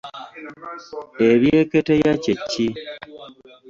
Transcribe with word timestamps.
Ebyeketeya 1.29 2.11
kye 2.23 2.33
ki? 2.49 2.67